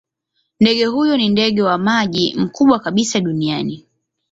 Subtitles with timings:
[0.59, 3.85] Ndege huyo ni ndege wa maji mkubwa kabisa duniani.